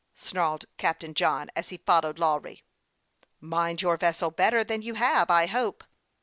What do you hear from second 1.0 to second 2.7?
John, as he followed Lawry."